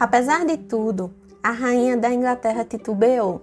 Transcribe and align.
Apesar 0.00 0.46
de 0.46 0.56
tudo, 0.56 1.12
a 1.42 1.50
rainha 1.50 1.94
da 1.94 2.10
Inglaterra 2.10 2.64
titubeou. 2.64 3.42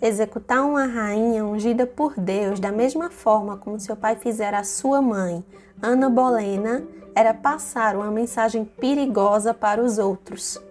Executar 0.00 0.64
uma 0.64 0.86
rainha 0.86 1.44
ungida 1.44 1.84
por 1.84 2.14
Deus 2.16 2.60
da 2.60 2.70
mesma 2.70 3.10
forma 3.10 3.56
como 3.56 3.80
seu 3.80 3.96
pai 3.96 4.14
fizera 4.14 4.60
a 4.60 4.62
sua 4.62 5.02
mãe, 5.02 5.44
Ana 5.82 6.08
Bolena, 6.08 6.84
era 7.12 7.34
passar 7.34 7.96
uma 7.96 8.08
mensagem 8.08 8.64
perigosa 8.64 9.52
para 9.52 9.82
os 9.82 9.98
outros. 9.98 10.62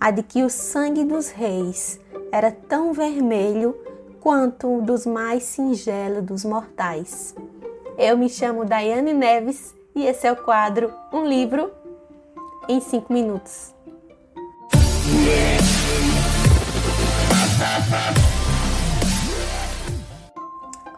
A 0.00 0.10
de 0.10 0.24
que 0.24 0.42
o 0.42 0.50
sangue 0.50 1.04
dos 1.04 1.28
reis 1.28 2.00
era 2.32 2.50
tão 2.50 2.92
vermelho 2.92 3.76
quanto 4.20 4.78
o 4.78 4.82
dos 4.82 5.06
mais 5.06 5.44
singelos 5.44 6.24
dos 6.24 6.44
mortais. 6.44 7.36
Eu 7.96 8.18
me 8.18 8.28
chamo 8.28 8.64
Daiane 8.64 9.12
Neves 9.12 9.72
e 9.94 10.04
esse 10.04 10.26
é 10.26 10.32
o 10.32 10.36
quadro 10.42 10.92
Um 11.12 11.24
Livro 11.24 11.70
em 12.68 12.80
5 12.80 13.12
Minutos. 13.12 13.73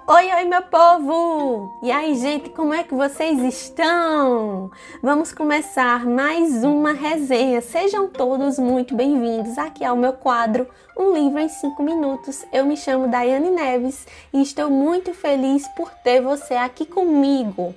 Oi, 0.09 0.33
oi, 0.33 0.45
meu 0.45 0.63
povo! 0.63 1.77
E 1.83 1.91
aí, 1.91 2.15
gente, 2.15 2.51
como 2.51 2.73
é 2.73 2.85
que 2.85 2.95
vocês 2.95 3.43
estão? 3.43 4.71
Vamos 5.03 5.33
começar 5.33 6.07
mais 6.07 6.63
uma 6.63 6.93
resenha. 6.93 7.61
Sejam 7.61 8.09
todos 8.09 8.57
muito 8.61 8.95
bem-vindos 8.95 9.59
aqui 9.59 9.85
ao 9.85 9.97
meu 9.97 10.13
quadro 10.13 10.69
Um 10.97 11.13
Livro 11.13 11.41
em 11.41 11.49
5 11.49 11.83
Minutos. 11.83 12.45
Eu 12.53 12.65
me 12.65 12.77
chamo 12.77 13.09
Daiane 13.09 13.51
Neves 13.51 14.07
e 14.33 14.41
estou 14.41 14.71
muito 14.71 15.13
feliz 15.13 15.67
por 15.77 15.91
ter 15.91 16.21
você 16.21 16.55
aqui 16.55 16.87
comigo. 16.87 17.75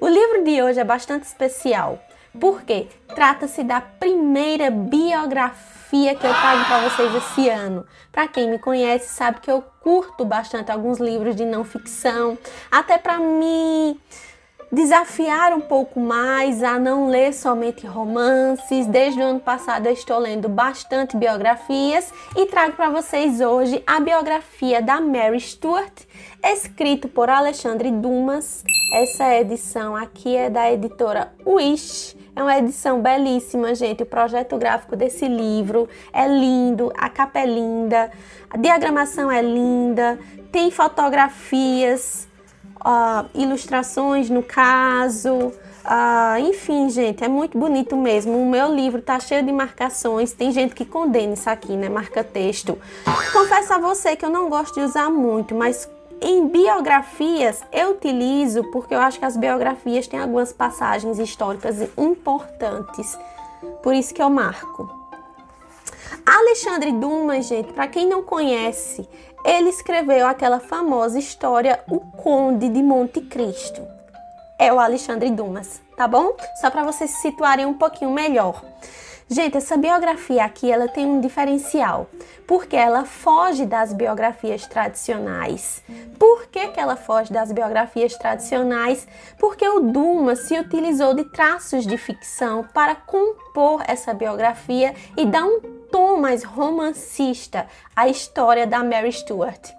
O 0.00 0.08
livro 0.08 0.44
de 0.44 0.62
hoje 0.62 0.80
é 0.80 0.84
bastante 0.84 1.24
especial 1.24 1.98
porque 2.38 2.88
trata-se 3.14 3.62
da 3.62 3.80
primeira 3.80 4.70
biografia 4.70 6.14
que 6.14 6.26
eu 6.26 6.34
trago 6.34 6.64
para 6.64 6.88
vocês 6.88 7.14
esse 7.14 7.48
ano. 7.48 7.86
Para 8.12 8.28
quem 8.28 8.50
me 8.50 8.58
conhece 8.58 9.08
sabe 9.08 9.40
que 9.40 9.50
eu 9.50 9.62
curto 9.80 10.24
bastante 10.24 10.70
alguns 10.70 10.98
livros 10.98 11.36
de 11.36 11.44
não 11.44 11.64
ficção, 11.64 12.36
até 12.70 12.98
para 12.98 13.18
me 13.18 13.98
desafiar 14.70 15.52
um 15.52 15.60
pouco 15.60 16.00
mais 16.00 16.62
a 16.62 16.78
não 16.78 17.08
ler 17.08 17.32
somente 17.32 17.86
romances. 17.86 18.86
Desde 18.86 19.20
o 19.20 19.24
ano 19.24 19.40
passado 19.40 19.86
eu 19.86 19.92
estou 19.92 20.18
lendo 20.18 20.48
bastante 20.48 21.16
biografias 21.16 22.12
e 22.36 22.46
trago 22.46 22.74
para 22.74 22.90
vocês 22.90 23.40
hoje 23.40 23.82
a 23.86 24.00
biografia 24.00 24.82
da 24.82 25.00
Mary 25.00 25.40
Stuart, 25.40 26.02
escrito 26.42 27.08
por 27.08 27.30
Alexandre 27.30 27.90
Dumas. 27.90 28.64
Essa 28.92 29.34
edição 29.34 29.96
aqui 29.96 30.36
é 30.36 30.48
da 30.50 30.70
editora 30.70 31.32
Wish. 31.44 32.16
É 32.34 32.42
uma 32.42 32.58
edição 32.58 33.00
belíssima, 33.00 33.74
gente. 33.74 34.02
O 34.02 34.06
projeto 34.06 34.58
gráfico 34.58 34.94
desse 34.94 35.26
livro 35.26 35.88
é 36.12 36.28
lindo, 36.28 36.92
a 36.94 37.08
capa 37.08 37.40
é 37.40 37.46
linda, 37.46 38.10
a 38.50 38.58
diagramação 38.58 39.30
é 39.30 39.40
linda, 39.40 40.18
tem 40.52 40.70
fotografias 40.70 42.25
uh, 42.86 43.28
ilustrações 43.34 44.30
no 44.30 44.42
caso. 44.42 45.52
Uh, 45.84 46.38
enfim, 46.40 46.88
gente, 46.88 47.22
é 47.22 47.28
muito 47.28 47.58
bonito 47.58 47.96
mesmo. 47.96 48.40
O 48.40 48.46
meu 48.48 48.72
livro 48.72 49.02
tá 49.02 49.18
cheio 49.18 49.42
de 49.42 49.52
marcações. 49.52 50.32
Tem 50.32 50.50
gente 50.52 50.74
que 50.74 50.84
condena 50.84 51.34
isso 51.34 51.50
aqui, 51.50 51.76
né? 51.76 51.88
Marca 51.88 52.22
texto. 52.22 52.78
Confesso 53.32 53.72
a 53.74 53.78
você 53.78 54.16
que 54.16 54.24
eu 54.24 54.30
não 54.30 54.48
gosto 54.48 54.74
de 54.74 54.80
usar 54.80 55.10
muito, 55.10 55.54
mas 55.54 55.88
em 56.20 56.48
biografias 56.48 57.62
eu 57.72 57.90
utilizo 57.90 58.64
porque 58.70 58.94
eu 58.94 59.00
acho 59.00 59.18
que 59.18 59.24
as 59.24 59.36
biografias 59.36 60.06
têm 60.06 60.18
algumas 60.18 60.52
passagens 60.52 61.18
históricas 61.18 61.76
importantes. 61.96 63.18
Por 63.82 63.94
isso 63.94 64.14
que 64.14 64.22
eu 64.22 64.30
marco. 64.30 64.90
Alexandre 66.24 66.90
Dumas, 66.90 67.46
gente, 67.46 67.72
para 67.72 67.86
quem 67.86 68.06
não 68.08 68.22
conhece, 68.22 69.08
ele 69.46 69.70
escreveu 69.70 70.26
aquela 70.26 70.58
famosa 70.58 71.18
história 71.18 71.80
O 71.88 72.00
Conde 72.00 72.68
de 72.68 72.82
Monte 72.82 73.20
Cristo. 73.20 73.80
É 74.58 74.72
o 74.72 74.80
Alexandre 74.80 75.30
Dumas, 75.30 75.80
tá 75.96 76.08
bom? 76.08 76.36
Só 76.60 76.68
para 76.68 76.82
vocês 76.82 77.10
se 77.10 77.22
situarem 77.22 77.64
um 77.64 77.74
pouquinho 77.74 78.10
melhor. 78.10 78.60
Gente, 79.28 79.56
essa 79.56 79.76
biografia 79.76 80.44
aqui 80.44 80.70
ela 80.70 80.88
tem 80.88 81.06
um 81.06 81.20
diferencial, 81.20 82.08
porque 82.46 82.76
ela 82.76 83.04
foge 83.04 83.66
das 83.66 83.92
biografias 83.92 84.66
tradicionais. 84.66 85.82
Por 86.18 86.46
que, 86.46 86.68
que 86.68 86.80
ela 86.80 86.96
foge 86.96 87.32
das 87.32 87.52
biografias 87.52 88.16
tradicionais? 88.16 89.06
Porque 89.38 89.68
o 89.68 89.80
Dumas 89.80 90.40
se 90.40 90.58
utilizou 90.58 91.14
de 91.14 91.24
traços 91.24 91.86
de 91.86 91.96
ficção 91.96 92.64
para 92.72 92.94
compor 92.94 93.82
essa 93.86 94.14
biografia 94.14 94.94
e 95.16 95.26
dar 95.26 95.44
um 95.44 95.75
tom 95.96 96.18
mais 96.18 96.44
romancista 96.44 97.66
a 97.96 98.06
história 98.06 98.66
da 98.66 98.84
Mary 98.84 99.10
Stuart. 99.10 99.70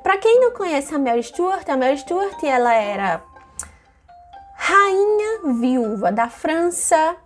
Para 0.00 0.16
quem 0.16 0.38
não 0.38 0.52
conhece 0.52 0.94
a 0.94 0.98
Mary 0.98 1.24
Stuart, 1.24 1.68
a 1.68 1.76
Mary 1.76 1.98
Stuart 1.98 2.40
ela 2.44 2.72
era 2.72 3.20
rainha 4.54 5.52
viúva 5.60 6.12
da 6.12 6.28
França, 6.28 7.16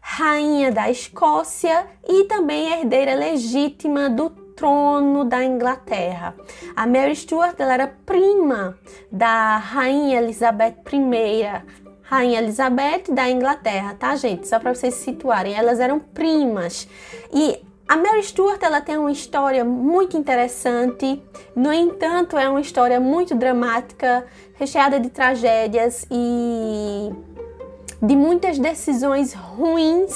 rainha 0.00 0.70
da 0.70 0.88
Escócia 0.88 1.84
e 2.08 2.26
também 2.26 2.72
herdeira 2.72 3.16
legítima 3.16 4.08
do 4.08 4.30
trono 4.30 5.24
da 5.24 5.42
Inglaterra. 5.42 6.36
A 6.76 6.86
Mary 6.86 7.16
Stuart 7.16 7.58
ela 7.58 7.74
era 7.74 7.88
prima 8.06 8.78
da 9.10 9.56
rainha 9.56 10.20
Elizabeth 10.20 10.76
I, 10.92 11.90
Rainha 12.02 12.40
Elizabeth 12.40 13.12
da 13.12 13.28
Inglaterra, 13.28 13.96
tá, 13.98 14.14
gente? 14.14 14.46
Só 14.46 14.60
para 14.60 14.74
vocês 14.74 14.94
se 14.94 15.06
situarem, 15.06 15.54
elas 15.54 15.80
eram 15.80 15.98
primas. 15.98 16.88
E 17.32 17.68
a 17.90 17.96
Mary 17.96 18.22
Stuart 18.22 18.62
ela 18.62 18.80
tem 18.80 18.96
uma 18.96 19.10
história 19.10 19.64
muito 19.64 20.16
interessante, 20.16 21.20
no 21.56 21.72
entanto, 21.72 22.38
é 22.38 22.48
uma 22.48 22.60
história 22.60 23.00
muito 23.00 23.34
dramática, 23.34 24.24
recheada 24.54 25.00
de 25.00 25.10
tragédias 25.10 26.06
e 26.08 27.10
de 28.00 28.14
muitas 28.14 28.60
decisões 28.60 29.34
ruins 29.34 30.14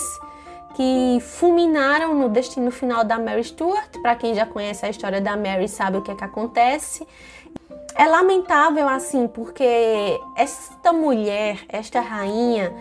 que 0.76 1.18
fulminaram 1.20 2.14
no 2.14 2.28
destino 2.28 2.70
final 2.70 3.02
da 3.02 3.18
Mary 3.18 3.42
Stuart. 3.42 4.00
Para 4.00 4.14
quem 4.14 4.36
já 4.36 4.46
conhece 4.46 4.86
a 4.86 4.90
história 4.90 5.20
da 5.20 5.36
Mary, 5.36 5.66
sabe 5.66 5.96
o 5.96 6.02
que 6.02 6.12
é 6.12 6.14
que 6.14 6.22
acontece. 6.22 7.04
É 7.96 8.06
lamentável 8.06 8.88
assim, 8.88 9.26
porque 9.26 10.16
esta 10.36 10.92
mulher, 10.92 11.58
esta 11.68 12.00
rainha, 12.00 12.72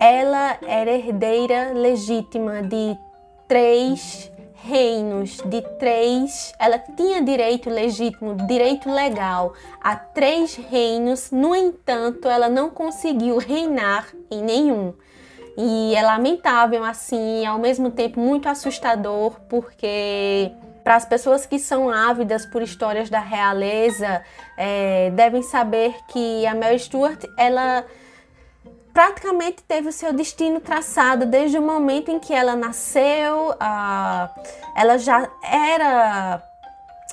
ela 0.00 0.58
era 0.66 0.90
herdeira 0.90 1.70
legítima 1.72 2.60
de 2.60 2.98
três 3.52 4.31
reinos 4.62 5.38
de 5.44 5.60
três, 5.78 6.52
ela 6.58 6.78
tinha 6.78 7.20
direito 7.20 7.68
legítimo, 7.68 8.36
direito 8.46 8.88
legal 8.90 9.54
a 9.80 9.96
três 9.96 10.54
reinos, 10.54 11.30
no 11.32 11.54
entanto, 11.54 12.28
ela 12.28 12.48
não 12.48 12.70
conseguiu 12.70 13.38
reinar 13.38 14.06
em 14.30 14.42
nenhum. 14.42 14.94
E 15.56 15.94
é 15.94 16.02
lamentável 16.02 16.82
assim, 16.84 17.44
ao 17.44 17.58
mesmo 17.58 17.90
tempo 17.90 18.20
muito 18.20 18.48
assustador, 18.48 19.32
porque 19.48 20.50
para 20.82 20.96
as 20.96 21.04
pessoas 21.04 21.44
que 21.44 21.58
são 21.58 21.90
ávidas 21.90 22.46
por 22.46 22.62
histórias 22.62 23.10
da 23.10 23.20
realeza, 23.20 24.22
é, 24.56 25.10
devem 25.10 25.42
saber 25.42 25.94
que 26.08 26.46
a 26.46 26.54
Mary 26.54 26.78
Stuart, 26.78 27.24
ela 27.36 27.84
praticamente 28.92 29.62
teve 29.62 29.88
o 29.88 29.92
seu 29.92 30.12
destino 30.12 30.60
traçado 30.60 31.26
desde 31.26 31.58
o 31.58 31.62
momento 31.62 32.10
em 32.10 32.18
que 32.18 32.32
ela 32.32 32.54
nasceu. 32.54 33.54
ela 34.76 34.98
já 34.98 35.28
era 35.42 36.42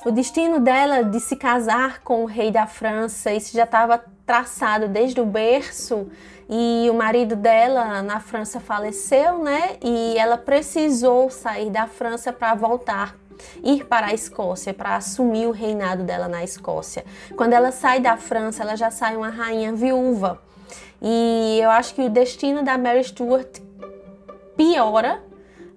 o 0.04 0.10
destino 0.10 0.60
dela 0.60 1.02
de 1.02 1.20
se 1.20 1.36
casar 1.36 2.00
com 2.02 2.22
o 2.22 2.26
rei 2.26 2.50
da 2.50 2.66
França. 2.66 3.32
Isso 3.32 3.52
já 3.56 3.64
estava 3.64 4.02
traçado 4.26 4.88
desde 4.88 5.20
o 5.20 5.26
berço. 5.26 6.10
E 6.48 6.88
o 6.90 6.94
marido 6.94 7.36
dela 7.36 8.02
na 8.02 8.18
França 8.18 8.58
faleceu, 8.58 9.38
né? 9.38 9.76
E 9.82 10.16
ela 10.18 10.36
precisou 10.36 11.30
sair 11.30 11.70
da 11.70 11.86
França 11.86 12.32
para 12.32 12.54
voltar 12.54 13.14
ir 13.62 13.86
para 13.86 14.08
a 14.08 14.14
Escócia 14.14 14.74
para 14.74 14.96
assumir 14.96 15.46
o 15.46 15.50
reinado 15.50 16.02
dela 16.02 16.28
na 16.28 16.44
Escócia. 16.44 17.04
Quando 17.36 17.52
ela 17.52 17.72
sai 17.72 18.00
da 18.00 18.16
França, 18.16 18.62
ela 18.62 18.76
já 18.76 18.90
sai 18.90 19.16
uma 19.16 19.30
rainha 19.30 19.72
viúva. 19.72 20.40
E 21.02 21.58
eu 21.62 21.70
acho 21.70 21.94
que 21.94 22.02
o 22.02 22.10
destino 22.10 22.62
da 22.62 22.76
Mary 22.76 23.02
Stuart 23.04 23.60
piora 24.56 25.22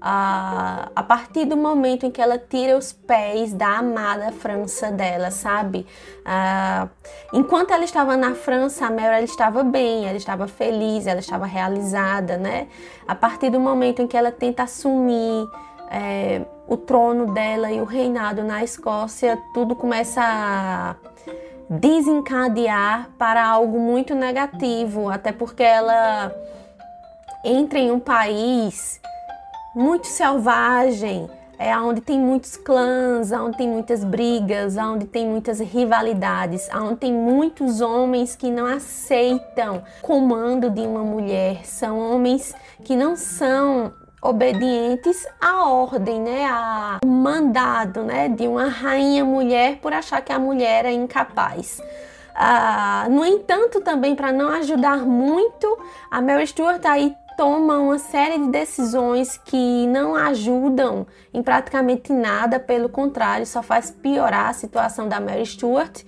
a, 0.06 0.90
a 0.94 1.02
partir 1.02 1.46
do 1.46 1.56
momento 1.56 2.06
em 2.06 2.12
que 2.12 2.22
ela 2.22 2.38
tira 2.38 2.78
os 2.78 2.92
pés 2.92 3.54
da 3.54 3.78
amada 3.78 4.34
França 4.34 4.92
dela, 4.92 5.32
sabe? 5.32 5.88
Uh, 6.26 6.90
enquanto 7.32 7.72
ela 7.72 7.86
estava 7.86 8.18
na 8.18 8.36
França, 8.36 8.86
a 8.86 8.90
Mary 8.90 9.16
ela 9.16 9.22
estava 9.22 9.64
bem, 9.64 10.06
ela 10.06 10.18
estava 10.18 10.46
feliz, 10.46 11.08
ela 11.08 11.22
estava 11.22 11.46
realizada, 11.46 12.36
né? 12.36 12.68
A 13.08 13.16
partir 13.16 13.50
do 13.50 13.62
momento 13.62 14.02
em 14.02 14.08
que 14.08 14.18
ela 14.18 14.30
tenta 14.30 14.64
assumir 14.64 15.48
é, 15.90 16.42
o 16.68 16.76
trono 16.76 17.34
dela 17.34 17.72
e 17.72 17.80
o 17.80 17.86
reinado 17.86 18.44
na 18.44 18.62
Escócia, 18.62 19.42
tudo 19.54 19.74
começa 19.74 20.22
a 20.22 20.96
desencadear 21.70 23.10
para 23.18 23.46
algo 23.46 23.80
muito 23.80 24.14
negativo, 24.14 25.10
até 25.10 25.32
porque 25.32 25.64
ela 25.64 26.34
entra 27.44 27.80
em 27.80 27.92
um 27.92 28.00
país 28.00 29.02
muito 29.76 30.08
selvagem, 30.08 31.30
é 31.58 31.78
onde 31.78 32.02
tem 32.02 32.20
muitos 32.20 32.58
clãs, 32.58 33.32
onde 33.32 33.58
tem 33.58 33.68
muitas 33.68 34.04
brigas, 34.04 34.76
onde 34.78 35.06
tem 35.06 35.26
muitas 35.26 35.60
rivalidades, 35.60 36.68
onde 36.76 36.98
tem 36.98 37.14
muitos 37.14 37.82
homens 37.82 38.36
que 38.36 38.50
não 38.52 38.66
aceitam 38.66 39.84
comando 40.02 40.70
de 40.70 40.82
uma 40.82 41.04
mulher, 41.04 41.66
são 41.66 41.98
homens 42.00 42.54
que 42.84 42.96
não 42.96 43.16
são 43.16 43.94
obedientes 44.24 45.28
à 45.40 45.66
ordem, 45.66 46.22
né, 46.22 46.46
ao 46.46 47.06
mandado, 47.06 48.04
né, 48.04 48.30
de 48.30 48.48
uma 48.48 48.70
rainha 48.70 49.26
mulher 49.26 49.80
por 49.82 49.94
achar 49.94 50.22
que 50.22 50.32
a 50.32 50.40
mulher 50.40 50.86
é 50.86 50.94
incapaz. 50.94 51.82
Ah, 52.34 53.06
no 53.12 53.26
entanto, 53.26 53.82
também 53.82 54.16
para 54.16 54.32
não 54.32 54.50
ajudar 54.50 55.06
muito, 55.06 55.78
a 56.10 56.22
Mary 56.22 56.48
Stuart 56.48 56.84
aí 56.86 57.14
toma 57.36 57.78
uma 57.80 58.00
série 58.00 58.38
de 58.38 58.48
decisões 58.48 59.38
que 59.38 59.86
não 59.88 60.16
ajudam 60.16 61.06
em 61.34 61.44
praticamente 61.44 62.14
nada, 62.14 62.60
pelo 62.60 62.88
contrário, 62.88 63.46
só 63.46 63.62
faz 63.62 63.92
piorar 63.92 64.50
a 64.50 64.54
situação 64.54 65.08
da 65.10 65.20
Mary 65.20 65.46
Stuart. 65.46 66.04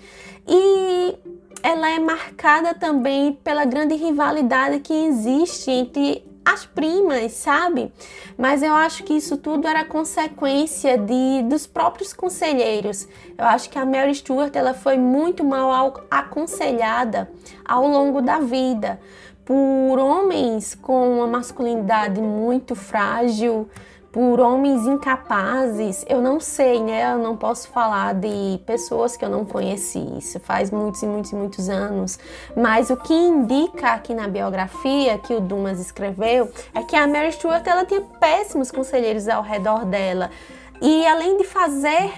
E 0.48 1.18
ela 1.62 1.90
é 1.90 2.00
marcada 2.00 2.74
também 2.74 3.34
pela 3.44 3.66
grande 3.66 3.96
rivalidade 3.96 4.80
que 4.80 4.94
existe 4.94 5.70
entre 5.70 6.24
as 6.46 6.66
primas, 6.66 7.32
sabe? 7.34 7.92
Mas 8.38 8.62
eu 8.62 8.74
acho 8.74 9.04
que 9.04 9.14
isso 9.14 9.36
tudo 9.36 9.68
era 9.68 9.84
consequência 9.84 10.98
de 10.98 11.42
dos 11.44 11.66
próprios 11.66 12.14
conselheiros. 12.14 13.08
Eu 13.38 13.46
acho 13.46 13.70
que 13.70 13.80
a 13.80 13.86
Mary 13.86 14.14
Stuart 14.14 14.56
ela 14.56 14.74
foi 14.74 14.98
muito 14.98 15.44
mal 15.44 16.06
aconselhada 16.10 17.30
ao 17.66 17.88
longo 17.88 18.22
da 18.22 18.40
vida 18.40 19.00
por 19.44 20.00
homens 20.00 20.74
com 20.74 21.18
uma 21.18 21.28
masculinidade 21.28 22.20
muito 22.20 22.76
frágil, 22.76 23.70
por 24.16 24.40
homens 24.40 24.88
incapazes. 24.88 26.06
Eu 26.08 26.22
não 26.22 26.40
sei, 26.40 26.82
né? 26.82 27.12
Eu 27.12 27.18
não 27.18 27.36
posso 27.36 27.68
falar 27.68 28.14
de 28.14 28.58
pessoas 28.66 29.18
que 29.18 29.26
eu 29.26 29.30
não 29.30 29.44
conheci. 29.44 30.00
Isso 30.18 30.40
faz 30.40 30.72
muitos 30.72 31.04
e 31.04 31.06
muitos 31.06 31.32
e 31.34 31.36
muitos 31.36 31.68
anos. 31.68 32.18
Mas 32.56 32.90
o 32.90 32.96
que 32.96 33.14
indica 33.14 33.90
aqui 33.90 34.14
na 34.14 34.30
biografia 34.30 35.18
que 35.18 35.34
o 35.34 35.42
Dumas 35.42 35.82
escreveu 35.82 36.50
é 36.74 36.82
que 36.82 36.96
a 36.96 37.06
Mary 37.06 37.34
Stuart 37.34 37.68
ela 37.68 37.84
tinha 37.84 38.00
péssimos 38.18 38.72
conselheiros 38.72 39.28
ao 39.28 39.44
redor 39.44 39.84
dela. 39.84 40.32
E 40.82 41.06
além 41.06 41.36
de 41.36 41.44
fazer 41.44 42.14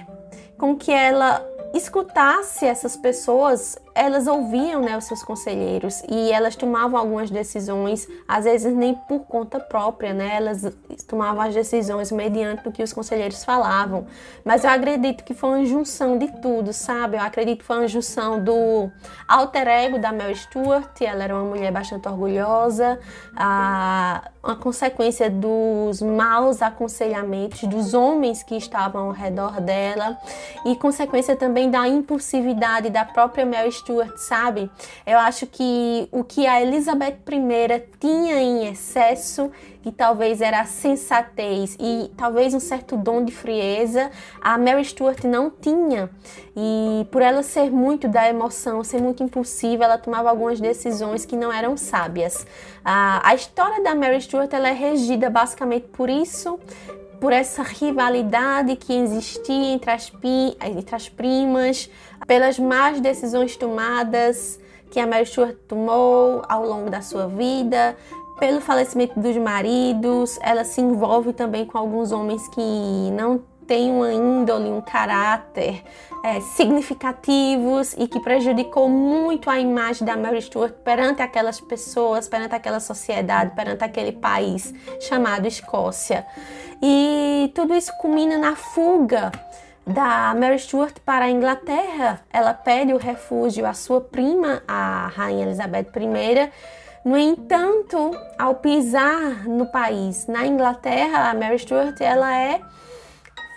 com 0.56 0.76
que 0.76 0.92
ela 0.92 1.44
escutasse 1.74 2.64
essas 2.64 2.96
pessoas, 2.96 3.76
elas 3.98 4.28
ouviam 4.28 4.80
né, 4.80 4.96
os 4.96 5.04
seus 5.04 5.24
conselheiros 5.24 6.04
e 6.08 6.30
elas 6.30 6.54
tomavam 6.54 7.00
algumas 7.00 7.30
decisões, 7.32 8.06
às 8.28 8.44
vezes 8.44 8.72
nem 8.72 8.94
por 8.94 9.26
conta 9.26 9.58
própria, 9.58 10.14
né? 10.14 10.36
Elas 10.36 10.72
tomavam 11.08 11.40
as 11.40 11.52
decisões 11.52 12.12
mediante 12.12 12.68
o 12.68 12.70
que 12.70 12.80
os 12.80 12.92
conselheiros 12.92 13.44
falavam. 13.44 14.06
Mas 14.44 14.62
eu 14.62 14.70
acredito 14.70 15.24
que 15.24 15.34
foi 15.34 15.50
uma 15.50 15.66
junção 15.66 16.16
de 16.16 16.28
tudo, 16.40 16.72
sabe? 16.72 17.16
Eu 17.16 17.22
acredito 17.22 17.58
que 17.58 17.64
foi 17.64 17.78
uma 17.78 17.88
junção 17.88 18.42
do 18.42 18.88
alter 19.26 19.66
ego 19.66 19.98
da 19.98 20.12
Mel 20.12 20.34
Stewart, 20.34 21.00
ela 21.00 21.24
era 21.24 21.34
uma 21.34 21.44
mulher 21.44 21.72
bastante 21.72 22.06
orgulhosa, 22.06 23.00
a, 23.36 24.30
consequência 24.60 25.28
dos 25.28 26.00
maus 26.00 26.62
aconselhamentos 26.62 27.64
dos 27.64 27.92
homens 27.92 28.42
que 28.42 28.56
estavam 28.56 29.06
ao 29.06 29.12
redor 29.12 29.60
dela 29.60 30.16
e 30.64 30.74
consequência 30.76 31.36
também 31.36 31.70
da 31.70 31.86
impulsividade 31.86 32.88
da 32.88 33.04
própria 33.04 33.44
Mel 33.44 33.70
Stewart 33.70 33.87
Stuart, 33.88 34.18
sabe? 34.18 34.70
Eu 35.06 35.18
acho 35.18 35.46
que 35.46 36.08
o 36.12 36.22
que 36.22 36.46
a 36.46 36.60
Elizabeth 36.60 37.18
I 37.26 37.82
tinha 37.98 38.40
em 38.40 38.66
excesso, 38.66 39.50
e 39.84 39.90
talvez 39.90 40.42
era 40.42 40.60
a 40.60 40.64
sensatez 40.66 41.76
e 41.80 42.10
talvez 42.16 42.52
um 42.52 42.60
certo 42.60 42.96
dom 42.96 43.24
de 43.24 43.32
frieza, 43.32 44.10
a 44.40 44.58
Mary 44.58 44.84
Stuart 44.84 45.24
não 45.24 45.50
tinha. 45.50 46.10
E 46.54 47.06
por 47.10 47.22
ela 47.22 47.42
ser 47.42 47.70
muito 47.70 48.06
da 48.08 48.28
emoção, 48.28 48.84
ser 48.84 49.00
muito 49.00 49.22
impulsiva, 49.22 49.84
ela 49.84 49.96
tomava 49.96 50.28
algumas 50.28 50.60
decisões 50.60 51.24
que 51.24 51.36
não 51.36 51.50
eram 51.50 51.76
sábias. 51.76 52.46
A, 52.84 53.26
a 53.26 53.34
história 53.34 53.82
da 53.82 53.94
Mary 53.94 54.20
Stuart 54.20 54.52
ela 54.52 54.68
é 54.68 54.72
regida 54.72 55.30
basicamente 55.30 55.86
por 55.88 56.10
isso, 56.10 56.58
por 57.20 57.32
essa 57.32 57.62
rivalidade 57.62 58.76
que 58.76 58.92
existia 58.92 59.72
entre 59.72 59.90
as, 59.90 60.12
entre 60.62 60.94
as 60.94 61.08
primas, 61.08 61.90
pelas 62.26 62.58
más 62.58 63.00
decisões 63.00 63.56
tomadas 63.56 64.60
que 64.90 65.00
a 65.00 65.06
Mary 65.06 65.26
Stuart 65.26 65.56
tomou 65.66 66.42
ao 66.48 66.66
longo 66.66 66.90
da 66.90 67.02
sua 67.02 67.26
vida, 67.26 67.96
pelo 68.38 68.60
falecimento 68.60 69.18
dos 69.18 69.36
maridos, 69.36 70.38
ela 70.42 70.64
se 70.64 70.80
envolve 70.80 71.32
também 71.32 71.66
com 71.66 71.76
alguns 71.76 72.12
homens 72.12 72.46
que 72.48 73.10
não 73.12 73.42
têm 73.68 73.90
uma 73.90 74.10
índole, 74.10 74.70
um 74.70 74.80
caráter 74.80 75.84
é, 76.24 76.40
significativos 76.40 77.92
e 77.98 78.08
que 78.08 78.18
prejudicou 78.18 78.88
muito 78.88 79.50
a 79.50 79.60
imagem 79.60 80.06
da 80.06 80.16
Mary 80.16 80.40
Stuart 80.40 80.72
perante 80.82 81.20
aquelas 81.20 81.60
pessoas, 81.60 82.26
perante 82.26 82.54
aquela 82.54 82.80
sociedade, 82.80 83.54
perante 83.54 83.84
aquele 83.84 84.12
país 84.12 84.74
chamado 85.00 85.46
Escócia. 85.46 86.26
E 86.82 87.52
tudo 87.54 87.74
isso 87.74 87.92
culmina 87.98 88.38
na 88.38 88.56
fuga 88.56 89.30
da 89.86 90.34
Mary 90.34 90.58
Stuart 90.58 90.96
para 91.04 91.26
a 91.26 91.30
Inglaterra. 91.30 92.20
Ela 92.32 92.54
pede 92.54 92.94
o 92.94 92.98
refúgio 92.98 93.66
à 93.66 93.74
sua 93.74 94.00
prima, 94.00 94.62
a 94.66 95.08
Rainha 95.14 95.44
Elizabeth 95.44 95.88
I. 95.94 96.50
No 97.04 97.16
entanto, 97.16 98.10
ao 98.38 98.56
pisar 98.56 99.46
no 99.46 99.66
país, 99.66 100.26
na 100.26 100.46
Inglaterra, 100.46 101.30
a 101.30 101.34
Mary 101.34 101.58
Stuart 101.58 102.00
ela 102.00 102.34
é 102.34 102.60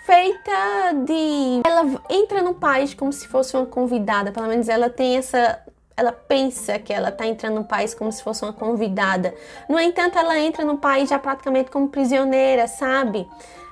feita 0.04 0.92
de. 1.04 1.62
Ela 1.64 2.00
entra 2.10 2.42
no 2.42 2.54
país 2.54 2.94
como 2.94 3.12
se 3.12 3.26
fosse 3.26 3.56
uma 3.56 3.66
convidada, 3.66 4.32
pelo 4.32 4.46
menos 4.46 4.68
ela 4.68 4.90
tem 4.90 5.16
essa. 5.16 5.60
Ela 5.96 6.12
pensa 6.12 6.78
que 6.78 6.92
ela 6.92 7.10
está 7.10 7.26
entrando 7.26 7.56
no 7.56 7.64
país 7.64 7.94
como 7.94 8.10
se 8.10 8.22
fosse 8.22 8.42
uma 8.42 8.52
convidada. 8.52 9.34
No 9.68 9.78
entanto, 9.78 10.18
ela 10.18 10.38
entra 10.38 10.64
no 10.64 10.78
país 10.78 11.10
já 11.10 11.18
praticamente 11.18 11.70
como 11.70 11.88
prisioneira, 11.88 12.66
sabe? 12.66 13.28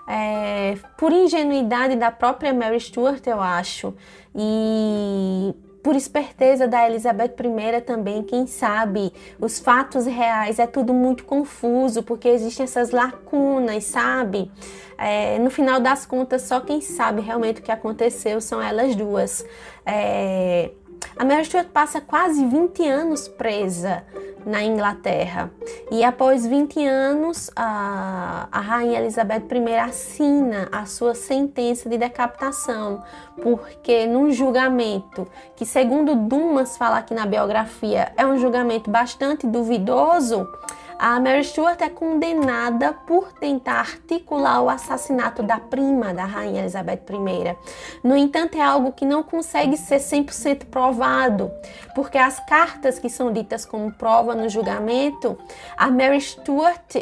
É, 0.07 0.77
por 0.99 1.13
ingenuidade 1.13 1.97
da 1.97 2.11
própria 2.11 2.53
Mary 2.53 2.79
Stuart, 2.79 3.27
eu 3.27 3.41
acho. 3.41 3.95
E 4.35 5.55
por 5.83 5.97
esperteza 5.97 6.69
da 6.69 6.87
Elizabeth 6.87 7.35
I 7.39 7.81
também, 7.81 8.23
quem 8.23 8.47
sabe, 8.47 9.13
os 9.41 9.59
fatos 9.59 10.05
reais 10.07 10.59
é 10.59 10.67
tudo 10.67 10.93
muito 10.93 11.25
confuso, 11.25 12.03
porque 12.03 12.29
existem 12.29 12.65
essas 12.65 12.91
lacunas, 12.91 13.85
sabe? 13.85 14.51
É, 15.01 15.39
no 15.39 15.49
final 15.51 15.81
das 15.81 16.05
contas, 16.05 16.43
só 16.43 16.61
quem 16.61 16.83
sabe 16.83 17.23
realmente 17.23 17.61
o 17.61 17.63
que 17.63 17.73
aconteceu 17.73 18.39
são 18.41 18.61
elas 18.61 18.95
duas. 18.95 19.45
É, 19.87 20.73
a 21.17 21.45
Stuart 21.45 21.69
passa 21.69 22.01
quase 22.01 22.45
20 22.45 22.87
anos 22.87 23.27
presa 23.27 24.05
na 24.45 24.63
Inglaterra. 24.63 25.51
E 25.91 26.05
após 26.05 26.47
20 26.47 26.87
anos, 26.87 27.51
a, 27.57 28.49
a 28.51 28.61
rainha 28.61 29.01
Elizabeth 29.01 29.45
I 29.51 29.75
assina 29.77 30.69
a 30.71 30.87
sua 30.87 31.15
sentença 31.15 31.89
de 31.89 31.99
decapitação, 31.99 33.03
porque 33.43 34.07
num 34.07 34.31
julgamento 34.31 35.27
que, 35.57 35.65
segundo 35.65 36.15
Dumas 36.15 36.77
fala 36.77 36.99
aqui 36.99 37.15
na 37.15 37.27
biografia, 37.27 38.13
é 38.17 38.27
um 38.27 38.39
julgamento 38.39 38.91
bastante 38.91 39.47
duvidoso, 39.47 40.47
a 41.03 41.19
Mary 41.19 41.43
Stuart 41.43 41.81
é 41.81 41.89
condenada 41.89 42.93
por 42.93 43.33
tentar 43.33 43.81
articular 43.81 44.61
o 44.61 44.69
assassinato 44.69 45.43
da 45.43 45.59
prima 45.59 46.13
da 46.13 46.27
rainha 46.27 46.61
Elizabeth 46.61 47.05
I. 47.09 47.57
No 48.05 48.15
entanto, 48.15 48.59
é 48.59 48.61
algo 48.61 48.93
que 48.93 49.07
não 49.07 49.23
consegue 49.23 49.79
ser 49.79 49.97
100% 49.97 50.67
provado, 50.67 51.51
porque 51.95 52.19
as 52.19 52.39
cartas 52.41 52.99
que 52.99 53.09
são 53.09 53.33
ditas 53.33 53.65
como 53.65 53.91
prova 53.91 54.35
no 54.35 54.47
julgamento, 54.51 55.39
a 55.75 55.91
Mary 55.91 56.21
Stuart, 56.21 56.97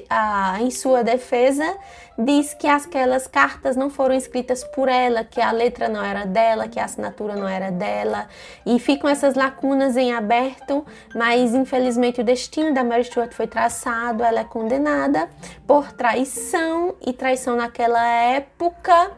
em 0.61 0.71
sua 0.71 1.03
defesa, 1.03 1.77
diz 2.19 2.53
que 2.53 2.67
aquelas 2.67 3.29
cartas 3.29 3.77
não 3.77 3.89
foram 3.89 4.15
escritas 4.15 4.65
por 4.65 4.89
ela, 4.89 5.23
que 5.23 5.41
a 5.41 5.53
letra 5.53 5.89
não 5.89 6.05
era 6.05 6.27
dela, 6.27 6.67
que 6.67 6.81
a 6.81 6.85
assinatura 6.85 7.37
não 7.37 7.47
era 7.47 7.71
dela, 7.71 8.27
e 8.67 8.79
ficam 8.81 9.09
essas 9.09 9.37
lacunas 9.37 9.97
em 9.97 10.13
aberto, 10.13 10.85
mas 11.15 11.55
infelizmente 11.55 12.21
o 12.21 12.25
destino 12.25 12.75
da 12.75 12.83
Mary 12.83 13.05
Stuart 13.05 13.33
foi 13.33 13.47
traçado, 13.47 14.25
ela 14.25 14.41
é 14.41 14.45
condenada 14.45 15.29
por 15.67 15.93
traição, 15.93 16.97
e 17.07 17.13
traição 17.13 17.55
naquela 17.55 18.05
época 18.05 19.13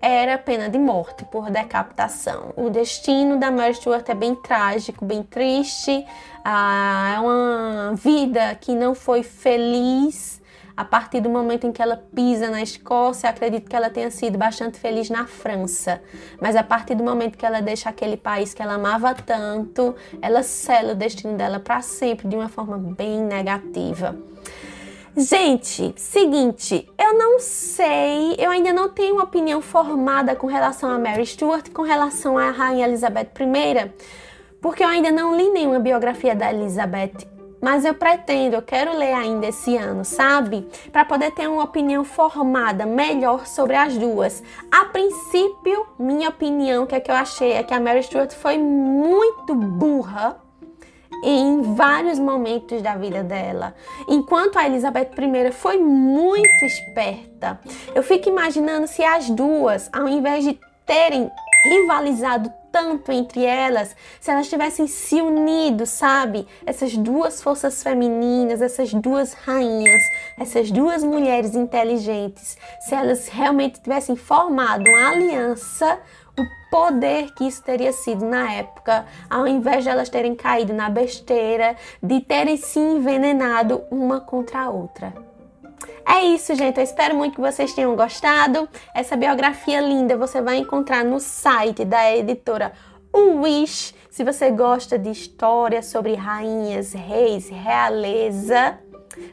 era 0.00 0.38
pena 0.38 0.70
de 0.70 0.78
morte 0.78 1.26
por 1.26 1.50
decapitação. 1.50 2.54
O 2.56 2.70
destino 2.70 3.38
da 3.38 3.50
Mary 3.50 3.74
Stuart 3.74 4.08
é 4.08 4.14
bem 4.14 4.34
trágico, 4.34 5.04
bem 5.04 5.22
triste, 5.22 6.06
ah, 6.42 7.16
é 7.16 7.20
uma 7.20 7.94
vida 7.96 8.54
que 8.58 8.74
não 8.74 8.94
foi 8.94 9.22
feliz, 9.22 10.39
a 10.80 10.84
partir 10.86 11.20
do 11.20 11.28
momento 11.28 11.66
em 11.66 11.72
que 11.72 11.82
ela 11.82 12.02
pisa 12.14 12.48
na 12.48 12.62
Escócia, 12.62 13.28
acredito 13.28 13.68
que 13.68 13.76
ela 13.76 13.90
tenha 13.90 14.10
sido 14.10 14.38
bastante 14.38 14.78
feliz 14.78 15.10
na 15.10 15.26
França. 15.26 16.00
Mas 16.40 16.56
a 16.56 16.62
partir 16.62 16.94
do 16.94 17.04
momento 17.04 17.36
que 17.36 17.44
ela 17.44 17.60
deixa 17.60 17.90
aquele 17.90 18.16
país 18.16 18.54
que 18.54 18.62
ela 18.62 18.76
amava 18.76 19.14
tanto, 19.14 19.94
ela 20.22 20.42
sela 20.42 20.92
o 20.92 20.94
destino 20.94 21.36
dela 21.36 21.60
para 21.60 21.82
sempre 21.82 22.26
de 22.26 22.34
uma 22.34 22.48
forma 22.48 22.78
bem 22.78 23.20
negativa. 23.20 24.16
Gente, 25.14 25.92
seguinte, 25.98 26.88
eu 26.98 27.12
não 27.12 27.38
sei, 27.40 28.36
eu 28.38 28.50
ainda 28.50 28.72
não 28.72 28.88
tenho 28.88 29.16
uma 29.16 29.24
opinião 29.24 29.60
formada 29.60 30.34
com 30.34 30.46
relação 30.46 30.88
a 30.90 30.98
Mary 30.98 31.26
Stuart, 31.26 31.68
com 31.74 31.82
relação 31.82 32.38
à 32.38 32.50
Rainha 32.50 32.86
Elizabeth 32.86 33.28
I, 33.38 33.92
porque 34.62 34.82
eu 34.82 34.88
ainda 34.88 35.10
não 35.10 35.36
li 35.36 35.50
nenhuma 35.50 35.78
biografia 35.78 36.34
da 36.34 36.50
Elizabeth, 36.50 37.28
mas 37.60 37.84
eu 37.84 37.94
pretendo, 37.94 38.54
eu 38.54 38.62
quero 38.62 38.96
ler 38.96 39.12
ainda 39.12 39.46
esse 39.46 39.76
ano, 39.76 40.04
sabe? 40.04 40.66
Para 40.90 41.04
poder 41.04 41.30
ter 41.32 41.48
uma 41.48 41.64
opinião 41.64 42.04
formada 42.04 42.86
melhor 42.86 43.46
sobre 43.46 43.76
as 43.76 43.96
duas. 43.96 44.42
A 44.70 44.86
princípio, 44.86 45.86
minha 45.98 46.28
opinião, 46.28 46.86
que 46.86 46.94
é 46.94 47.00
que 47.00 47.10
eu 47.10 47.14
achei, 47.14 47.52
é 47.52 47.62
que 47.62 47.74
a 47.74 47.80
Mary 47.80 48.02
Stuart 48.02 48.32
foi 48.32 48.56
muito 48.58 49.54
burra 49.54 50.40
em 51.22 51.74
vários 51.74 52.18
momentos 52.18 52.80
da 52.80 52.94
vida 52.96 53.22
dela. 53.22 53.74
Enquanto 54.08 54.58
a 54.58 54.66
Elizabeth 54.66 55.10
I 55.18 55.52
foi 55.52 55.78
muito 55.78 56.64
esperta. 56.64 57.60
Eu 57.94 58.02
fico 58.02 58.28
imaginando 58.28 58.86
se 58.86 59.04
as 59.04 59.28
duas, 59.28 59.90
ao 59.92 60.08
invés 60.08 60.44
de 60.44 60.58
terem 60.86 61.30
rivalizado 61.62 62.50
tanto 62.70 63.12
entre 63.12 63.44
elas, 63.44 63.94
se 64.20 64.30
elas 64.30 64.48
tivessem 64.48 64.86
se 64.86 65.20
unido, 65.20 65.86
sabe? 65.86 66.46
Essas 66.64 66.96
duas 66.96 67.42
forças 67.42 67.82
femininas, 67.82 68.62
essas 68.62 68.92
duas 68.92 69.32
rainhas, 69.32 70.02
essas 70.38 70.70
duas 70.70 71.02
mulheres 71.02 71.54
inteligentes, 71.54 72.56
se 72.80 72.94
elas 72.94 73.28
realmente 73.28 73.80
tivessem 73.80 74.16
formado 74.16 74.84
uma 74.88 75.10
aliança, 75.10 75.98
o 76.38 76.70
poder 76.70 77.32
que 77.34 77.44
isso 77.44 77.62
teria 77.62 77.92
sido 77.92 78.24
na 78.24 78.52
época, 78.52 79.04
ao 79.28 79.46
invés 79.46 79.84
de 79.84 79.90
elas 79.90 80.08
terem 80.08 80.34
caído 80.34 80.72
na 80.72 80.88
besteira 80.88 81.76
de 82.02 82.20
terem 82.20 82.56
se 82.56 82.78
envenenado 82.78 83.82
uma 83.90 84.20
contra 84.20 84.60
a 84.60 84.70
outra. 84.70 85.29
É 86.06 86.24
isso, 86.24 86.54
gente. 86.54 86.78
Eu 86.78 86.84
espero 86.84 87.14
muito 87.14 87.34
que 87.36 87.40
vocês 87.40 87.72
tenham 87.72 87.94
gostado. 87.94 88.68
Essa 88.94 89.16
biografia 89.16 89.80
linda 89.80 90.16
você 90.16 90.40
vai 90.40 90.58
encontrar 90.58 91.04
no 91.04 91.20
site 91.20 91.84
da 91.84 92.14
editora 92.14 92.72
Wish. 93.14 93.94
Se 94.10 94.24
você 94.24 94.50
gosta 94.50 94.98
de 94.98 95.10
histórias 95.10 95.86
sobre 95.86 96.14
rainhas, 96.14 96.92
reis, 96.92 97.48
realeza, 97.48 98.78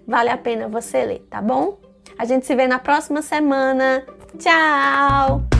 vale 0.07 0.29
a 0.29 0.37
pena 0.37 0.67
você 0.67 1.03
ler, 1.03 1.27
tá 1.29 1.41
bom? 1.41 1.79
A 2.17 2.25
gente 2.25 2.45
se 2.45 2.55
vê 2.55 2.67
na 2.67 2.79
próxima 2.79 3.21
semana. 3.21 4.05
Tchau! 4.37 5.56